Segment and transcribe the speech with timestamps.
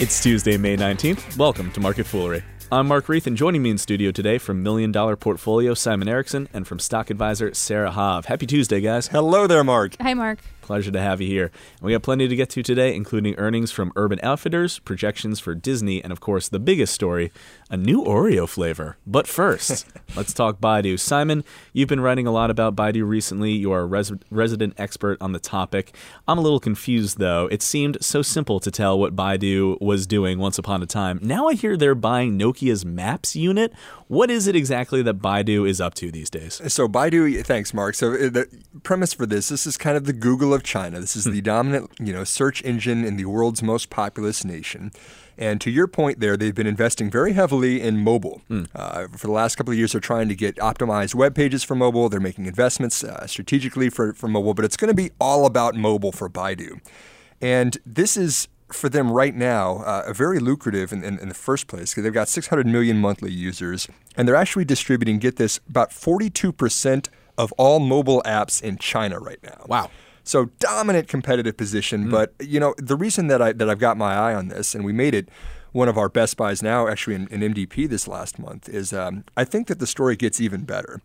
[0.00, 1.36] It's Tuesday, May 19th.
[1.36, 2.42] Welcome to Market Foolery.
[2.72, 6.48] I'm Mark Reith, and joining me in studio today from Million Dollar Portfolio, Simon Erickson,
[6.54, 8.24] and from Stock Advisor, Sarah Hav.
[8.24, 9.08] Happy Tuesday, guys.
[9.08, 9.96] Hello there, Mark.
[10.00, 10.38] Hi, Mark.
[10.62, 11.46] Pleasure to have you here.
[11.80, 15.54] And we got plenty to get to today, including earnings from Urban Outfitters, projections for
[15.54, 17.30] Disney, and of course, the biggest story
[17.68, 18.96] a new Oreo flavor.
[19.06, 19.86] But first,
[20.16, 20.98] let's talk Baidu.
[20.98, 23.52] Simon, you've been writing a lot about Baidu recently.
[23.52, 25.94] You are a res- resident expert on the topic.
[26.26, 27.46] I'm a little confused, though.
[27.50, 31.18] It seemed so simple to tell what Baidu was doing once upon a time.
[31.22, 33.72] Now I hear they're buying Nokia's Maps unit.
[34.08, 36.60] What is it exactly that Baidu is up to these days?
[36.72, 37.94] So Baidu, thanks, Mark.
[37.94, 38.48] So uh, the
[38.82, 41.00] premise for this, this is kind of the Google of China.
[41.00, 44.92] This is the dominant, you know, search engine in the world's most populous nation.
[45.40, 48.42] And to your point there, they've been investing very heavily in mobile.
[48.50, 48.68] Mm.
[48.74, 51.74] Uh, for the last couple of years, they're trying to get optimized web pages for
[51.74, 52.10] mobile.
[52.10, 55.74] They're making investments uh, strategically for, for mobile, but it's going to be all about
[55.74, 56.80] mobile for Baidu.
[57.40, 61.66] And this is for them right now uh, very lucrative in, in, in, the first
[61.66, 65.90] place because they've got 600 million monthly users and they're actually distributing get this about
[65.90, 69.90] 42% of all mobile apps in china right now wow
[70.30, 72.06] so dominant competitive position.
[72.06, 72.10] Mm.
[72.10, 74.84] But you know, the reason that I that I've got my eye on this, and
[74.84, 75.28] we made it
[75.72, 79.24] one of our best buys now, actually in, in MDP this last month, is um,
[79.36, 81.00] I think that the story gets even better.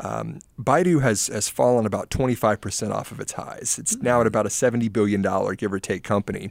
[0.00, 3.78] Um, Baidu has has fallen about 25% off of its highs.
[3.78, 6.50] It's now at about a 70 billion dollar give or take company,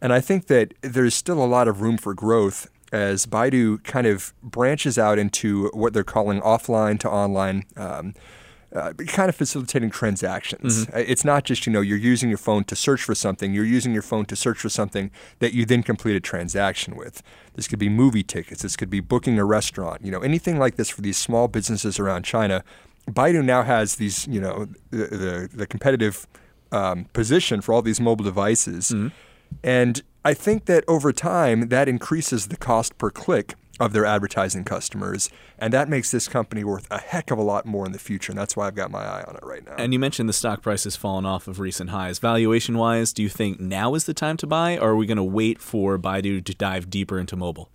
[0.00, 4.06] and I think that there's still a lot of room for growth as Baidu kind
[4.06, 7.64] of branches out into what they're calling offline to online.
[7.76, 8.14] Um,
[8.74, 10.86] uh, kind of facilitating transactions.
[10.86, 10.96] Mm-hmm.
[10.96, 13.64] Uh, it's not just, you know, you're using your phone to search for something, you're
[13.64, 17.22] using your phone to search for something that you then complete a transaction with.
[17.54, 20.76] This could be movie tickets, this could be booking a restaurant, you know, anything like
[20.76, 22.64] this for these small businesses around China.
[23.08, 26.26] Baidu now has these, you know, the, the, the competitive
[26.72, 28.90] um, position for all these mobile devices.
[28.90, 29.08] Mm-hmm.
[29.62, 34.64] And I think that over time, that increases the cost per click of their advertising
[34.64, 35.30] customers.
[35.58, 38.32] And that makes this company worth a heck of a lot more in the future.
[38.32, 39.74] And that's why I've got my eye on it right now.
[39.76, 42.18] And you mentioned the stock price has fallen off of recent highs.
[42.18, 45.16] Valuation wise, do you think now is the time to buy, or are we going
[45.16, 47.70] to wait for Baidu to dive deeper into mobile?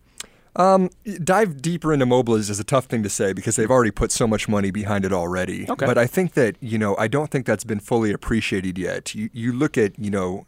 [0.56, 0.90] Um,
[1.24, 4.12] dive deeper into mobile is, is, a tough thing to say because they've already put
[4.12, 5.70] so much money behind it already.
[5.70, 5.86] Okay.
[5.86, 9.14] But I think that, you know, I don't think that's been fully appreciated yet.
[9.14, 10.48] You, you look at, you know,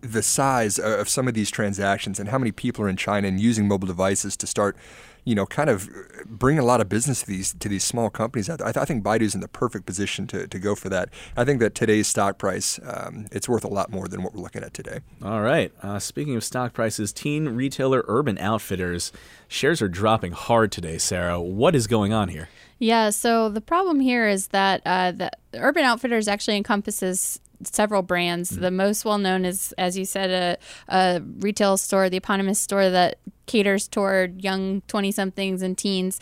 [0.00, 3.40] the size of some of these transactions and how many people are in China and
[3.40, 4.76] using mobile devices to start,
[5.24, 5.90] you know, kind of
[6.24, 8.48] bring a lot of business to these to these small companies.
[8.48, 11.08] I, th- I think Baidu's in the perfect position to, to go for that.
[11.36, 14.42] I think that today's stock price um, it's worth a lot more than what we're
[14.42, 15.00] looking at today.
[15.22, 15.72] All right.
[15.82, 19.12] Uh, speaking of stock prices, teen retailer Urban Outfitters
[19.48, 20.98] shares are dropping hard today.
[20.98, 22.48] Sarah, what is going on here?
[22.78, 28.52] Yeah, so the problem here is that uh, the Urban Outfitters actually encompasses several brands.
[28.52, 28.62] Mm-hmm.
[28.62, 30.58] The most well known is, as you said,
[30.88, 36.20] a, a, retail store, the eponymous store that caters toward young 20 somethings and teens.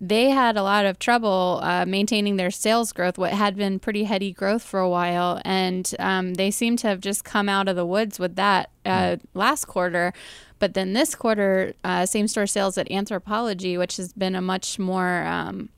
[0.00, 4.04] They had a lot of trouble uh, maintaining their sales growth, what had been pretty
[4.04, 5.42] heady growth for a while.
[5.44, 8.90] And um, they seem to have just come out of the woods with that uh,
[8.90, 9.20] mm.
[9.34, 10.12] last quarter.
[10.60, 14.78] But then this quarter, uh, same store sales at Anthropologie, which has been a much
[14.78, 15.68] more um,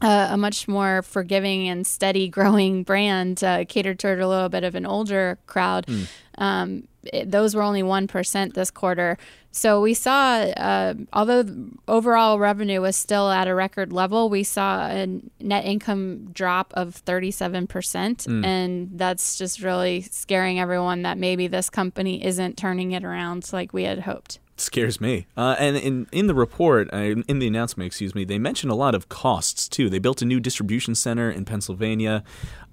[0.00, 4.64] uh, a much more forgiving and steady growing brand uh, catered toward a little bit
[4.64, 5.86] of an older crowd.
[5.86, 6.08] Mm.
[6.38, 9.16] Um, it, those were only 1% this quarter.
[9.52, 11.46] So we saw, uh, although
[11.88, 15.06] overall revenue was still at a record level, we saw a
[15.40, 17.66] net income drop of 37%.
[17.66, 18.44] Mm.
[18.44, 23.72] And that's just really scaring everyone that maybe this company isn't turning it around like
[23.72, 25.26] we had hoped scares me.
[25.36, 28.74] Uh, and in in the report, uh, in the announcement, excuse me, they mentioned a
[28.74, 29.88] lot of costs too.
[29.88, 32.24] They built a new distribution center in Pennsylvania.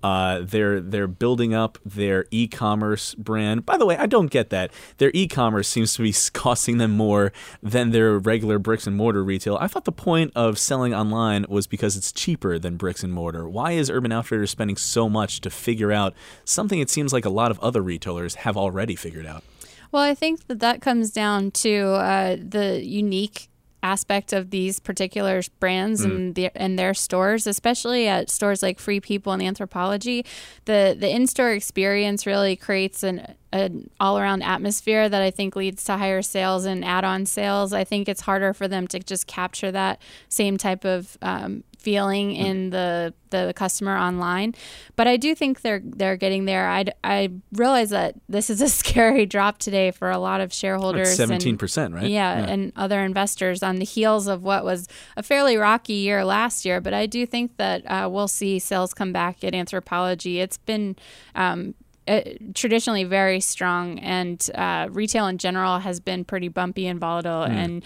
[0.01, 3.65] Uh, they're they're building up their e-commerce brand.
[3.65, 4.71] By the way, I don't get that.
[4.97, 9.57] Their e-commerce seems to be costing them more than their regular bricks and mortar retail.
[9.61, 13.47] I thought the point of selling online was because it's cheaper than bricks and mortar.
[13.47, 17.29] Why is Urban Outfitters spending so much to figure out something it seems like a
[17.29, 19.43] lot of other retailers have already figured out?
[19.93, 23.47] Well, I think that that comes down to uh, the unique
[23.83, 26.05] aspect of these particular brands mm.
[26.05, 30.25] and the, and their stores, especially at stores like Free People and Anthropologie,
[30.65, 35.55] The the in store experience really creates an an all around atmosphere that I think
[35.55, 37.71] leads to higher sales and add on sales.
[37.71, 42.29] I think it's harder for them to just capture that same type of um, feeling
[42.31, 42.37] mm.
[42.37, 44.55] in the the customer online.
[44.95, 46.67] But I do think they're they're getting there.
[46.67, 51.15] I I realize that this is a scary drop today for a lot of shareholders.
[51.15, 52.09] Seventeen percent, right?
[52.09, 54.87] Yeah, yeah, and other investors on the heels of what was
[55.17, 56.81] a fairly rocky year last year.
[56.81, 60.37] But I do think that uh, we'll see sales come back at Anthropologie.
[60.37, 60.95] It's been
[61.35, 61.75] um,
[62.07, 62.21] uh,
[62.53, 67.83] traditionally very strong, and uh, retail in general has been pretty bumpy and volatile, and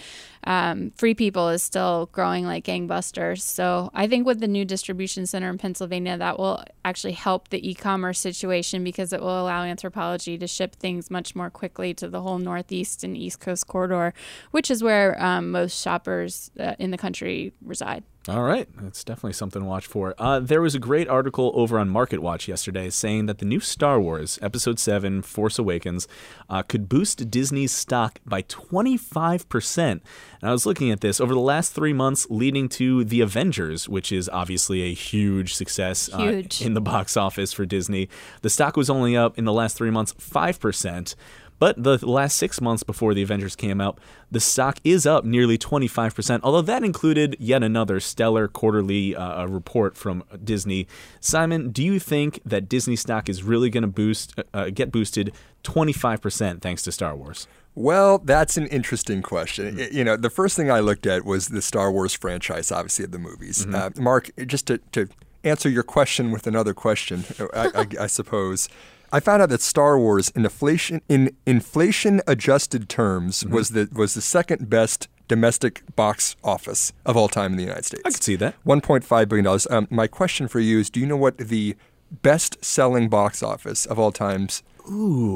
[0.48, 3.42] um, Free People is still growing like gangbusters.
[3.42, 7.70] So I think with the new distribution center in Pennsylvania, that will actually help the
[7.70, 12.22] e-commerce situation because it will allow Anthropologie to ship things much more quickly to the
[12.22, 14.14] whole Northeast and East Coast corridor,
[14.52, 18.06] which is where um, most shoppers uh, in the country reside.
[18.30, 20.14] All right, that's definitely something to watch for.
[20.18, 23.62] Uh, there was a great article over on Market Watch yesterday saying that the new
[23.62, 26.10] Star Wars Episode 7 Force Awakens
[26.50, 30.02] uh, could boost Disney's stock by 25%.
[30.42, 33.90] And I was looking at this over the last three months leading to The Avengers,
[33.90, 36.18] which is obviously a huge success uh,
[36.62, 38.10] in the box office for Disney.
[38.42, 41.16] The stock was only up in the last three months 5%.
[41.60, 44.00] But the last six months before the Avengers came out,
[44.30, 49.46] the stock is up nearly 25%, although that included yet another stellar quarterly uh, uh,
[49.48, 50.88] report from Disney.
[51.20, 54.92] Simon, do you think that Disney stock is really going to boost, uh, uh, get
[54.92, 55.34] boosted
[55.82, 57.48] 25% thanks to Star Wars?
[57.76, 59.78] Well, that's an interesting question.
[59.78, 63.06] Y- You know, the first thing I looked at was the Star Wars franchise, obviously,
[63.06, 63.66] of the movies.
[63.68, 65.08] Uh, Mark, just to, to
[65.44, 67.24] answer your question with another question,
[67.54, 68.68] I, I, I suppose.
[69.12, 74.14] I found out that Star Wars, in inflation in inflation adjusted terms, was the was
[74.14, 78.04] the second best domestic box office of all time in the United States.
[78.06, 78.56] I could see that.
[78.64, 79.68] One point five billion dollars.
[79.70, 81.76] Um, my question for you is: Do you know what the
[82.22, 84.64] best selling box office of all times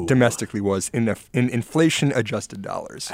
[0.06, 3.10] domestically was in the, in inflation adjusted dollars?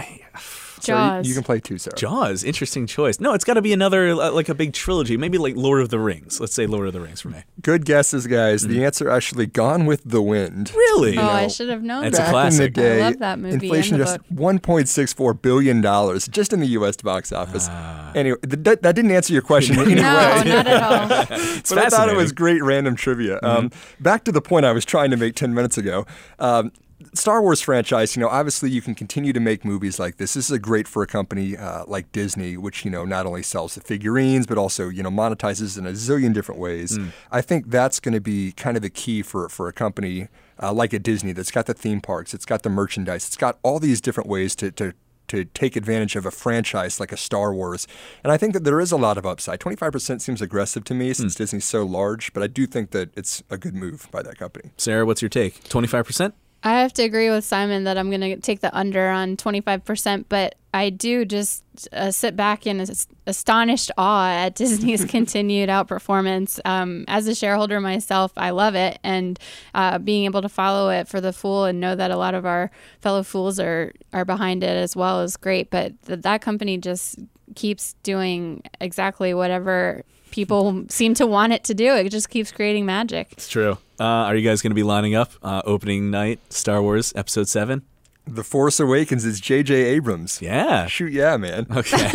[0.83, 1.29] So you- Jaws.
[1.29, 1.97] you, can play two, Sarah.
[1.97, 3.21] Jaws, interesting choice.
[3.21, 5.89] No, it's got to be another, uh, like a big trilogy, maybe like Lord of
[5.89, 6.41] the Rings.
[6.41, 7.43] Let's say Lord of the Rings for me.
[7.63, 8.63] Good guesses, guys.
[8.67, 10.73] The answer actually Gone with the Wind.
[10.75, 11.19] Really?
[11.19, 12.33] Oh, I know, should have known It's a that.
[12.33, 12.75] Back in the classic.
[12.75, 16.97] day, I love that movie inflation and just 1.64 billion dollars just in the U.S.
[16.99, 17.69] box office.
[18.15, 20.45] anyway, that, that didn't answer your question in any No, way.
[20.45, 21.27] not at all.
[21.39, 23.39] It's but I thought it was great random trivia.
[23.43, 23.71] Um,
[24.01, 26.07] back to the point I was trying to make 10 minutes ago.
[26.39, 26.73] Um,
[27.15, 30.35] Star Wars franchise, you know, obviously you can continue to make movies like this.
[30.35, 33.43] This is a great for a company uh, like Disney, which, you know, not only
[33.43, 36.99] sells the figurines, but also, you know, monetizes in a zillion different ways.
[37.31, 40.29] I think that's going to be kind of the key for, for a company
[40.61, 43.59] uh, like a Disney that's got the theme parks, it's got the merchandise, it's got
[43.63, 44.93] all these different ways to, to
[45.29, 47.87] to take advantage of a franchise like a Star Wars.
[48.25, 49.61] And I think that there is a lot of upside.
[49.61, 53.43] 25% seems aggressive to me since Disney's so large, but I do think that it's
[53.51, 54.71] a good move by that company.
[54.79, 55.63] Sarah, what's your take?
[55.65, 56.33] 25%?
[56.63, 60.25] I have to agree with Simon that I'm going to take the under on 25%,
[60.29, 62.85] but I do just uh, sit back in
[63.27, 66.59] astonished awe at Disney's continued outperformance.
[66.65, 69.39] Um, as a shareholder myself, I love it, and
[69.75, 72.45] uh, being able to follow it for the fool and know that a lot of
[72.45, 72.71] our
[73.01, 75.71] fellow fools are are behind it as well is great.
[75.71, 77.19] But th- that company just
[77.55, 81.95] keeps doing exactly whatever people seem to want it to do.
[81.95, 83.33] It just keeps creating magic.
[83.33, 83.79] It's true.
[84.01, 87.49] Uh, are you guys going to be lining up uh, opening night, Star Wars Episode
[87.49, 87.83] 7?
[88.27, 89.75] The Force Awakens is J.J.
[89.75, 90.41] Abrams.
[90.43, 90.87] Yeah.
[90.87, 91.67] Shoot, yeah, man.
[91.75, 92.11] Okay.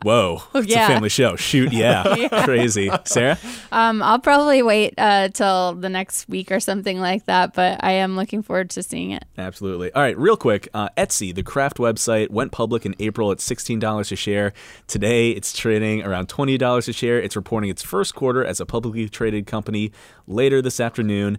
[0.04, 0.44] Whoa.
[0.60, 0.86] It's yeah.
[0.86, 1.36] a family show.
[1.36, 2.44] Shoot, yeah.
[2.44, 2.92] Crazy.
[3.06, 3.38] Sarah?
[3.72, 7.92] Um, I'll probably wait uh, till the next week or something like that, but I
[7.92, 9.24] am looking forward to seeing it.
[9.38, 9.92] Absolutely.
[9.94, 10.68] All right, real quick.
[10.74, 14.54] Uh, Etsy, the craft website, went public in April at $16 a share.
[14.88, 17.22] Today, it's trading around $20 a share.
[17.22, 19.92] It's reporting its first quarter as a publicly traded company
[20.28, 21.38] later this afternoon.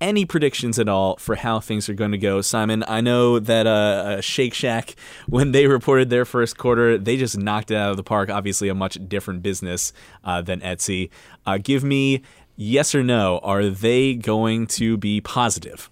[0.00, 2.84] Any predictions at all for how things are going to go, Simon?
[2.86, 4.94] I know that uh, uh, Shake Shack,
[5.26, 8.28] when they reported their first quarter, they just knocked it out of the park.
[8.28, 9.92] Obviously, a much different business
[10.24, 11.10] uh, than Etsy.
[11.46, 12.22] Uh, give me
[12.56, 13.38] yes or no.
[13.38, 15.90] Are they going to be positive?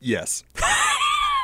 [0.00, 0.44] Yes.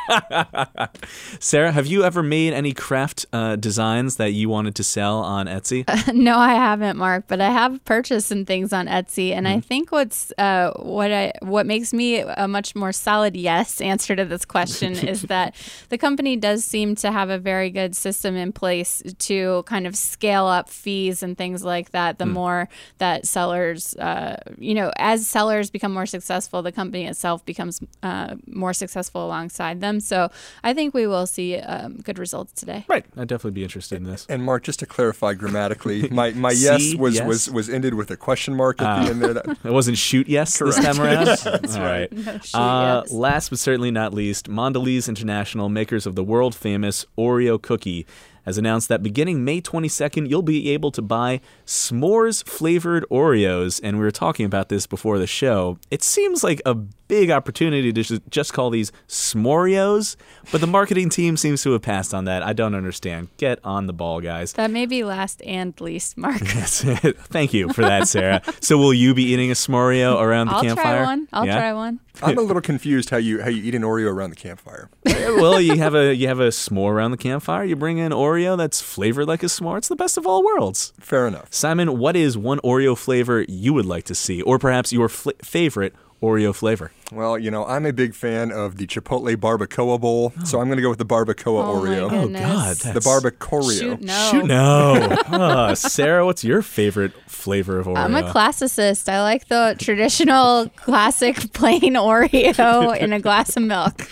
[1.40, 5.46] Sarah, have you ever made any craft uh, designs that you wanted to sell on
[5.46, 5.84] Etsy?
[6.14, 9.92] no, I haven't, Mark, but I have purchased some things on Etsy, and I think
[9.92, 14.44] what's uh, what I what makes me a much more solid yes answer to this
[14.44, 15.54] question is that
[15.88, 19.96] the company does seem to have a very good system in place to kind of
[19.96, 22.18] scale up fees and things like that.
[22.18, 27.44] The more that sellers, uh, you know, as sellers become more successful, the company itself
[27.44, 29.95] becomes uh, more successful alongside them.
[30.00, 30.30] So
[30.62, 32.84] I think we will see um, good results today.
[32.88, 33.04] right.
[33.16, 34.26] I'd definitely be interested in this.
[34.28, 37.26] And Mark, just to clarify grammatically, my, my yes was, yes.
[37.26, 39.34] was was ended with a question mark at the end there.
[39.34, 41.28] That, It wasn't shoot yes this time around.
[41.46, 42.08] All right.
[42.12, 43.12] shoot uh, yes.
[43.12, 48.06] Last but certainly not least, Mondelez International, makers of the world famous Oreo cookie,
[48.46, 53.80] has announced that beginning May 22nd, you'll be able to buy s'mores flavored Oreos.
[53.82, 55.78] And we were talking about this before the show.
[55.90, 60.16] It seems like a big opportunity to just call these s'moreos,
[60.50, 62.42] but the marketing team seems to have passed on that.
[62.42, 63.28] I don't understand.
[63.36, 64.52] Get on the ball, guys.
[64.54, 66.40] That may be last and least, Mark.
[66.40, 68.42] Thank you for that, Sarah.
[68.60, 70.96] so, will you be eating a s'moreo around the I'll campfire?
[70.98, 71.28] try one.
[71.32, 71.56] I'll Yeah?
[71.58, 72.00] try one.
[72.22, 74.88] I'm a little confused how you how you eat an Oreo around the campfire.
[75.04, 77.64] well, you have a you have a s'more around the campfire.
[77.64, 79.78] You bring in Oreo that's flavored like a s'more.
[79.78, 80.92] It's the best of all worlds.
[81.00, 81.48] Fair enough.
[81.52, 85.30] Simon, what is one Oreo flavor you would like to see, or perhaps your fl-
[85.42, 86.92] favorite Oreo flavor?
[87.12, 90.76] Well, you know, I'm a big fan of the Chipotle Barbacoa Bowl, so I'm going
[90.78, 92.10] to go with the Barbacoa Oh my Oreo.
[92.10, 92.40] goodness.
[92.42, 93.78] God, the that's- Barbacoreo.
[93.78, 94.28] Shoot, no.
[94.32, 95.16] Shoot, no.
[95.28, 97.98] Ah, Sarah, what's your favorite flavor of Oreo?
[97.98, 99.08] I'm a classicist.
[99.08, 104.08] I like the traditional classic plain Oreo in a glass of milk.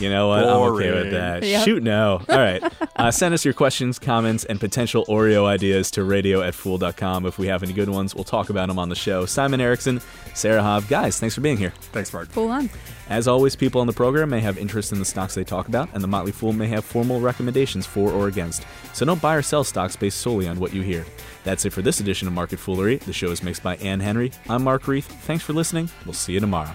[0.00, 0.40] You know what?
[0.42, 1.44] I'm okay with that.
[1.44, 1.64] Yep.
[1.64, 2.22] Shoot, no.
[2.28, 2.60] All right.
[2.96, 7.24] Uh, send us your questions, comments, and potential Oreo ideas to radio at fool.com.
[7.26, 9.26] If we have any good ones, we'll talk about them on the show.
[9.26, 10.00] Simon Erickson,
[10.34, 11.72] Sarah Hov, guys, thanks for being here.
[11.92, 12.28] Thanks, Mark.
[12.30, 12.70] Full on.
[13.08, 15.88] As always, people on the program may have interest in the stocks they talk about,
[15.92, 18.64] and the Motley Fool may have formal recommendations for or against.
[18.94, 21.04] So don't buy or sell stocks based solely on what you hear.
[21.44, 22.96] That's it for this edition of Market Foolery.
[22.98, 24.32] The show is mixed by Ann Henry.
[24.48, 25.06] I'm Mark Reith.
[25.06, 25.90] Thanks for listening.
[26.06, 26.72] We'll see you tomorrow.